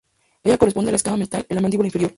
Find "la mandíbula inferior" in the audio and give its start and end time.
1.55-2.09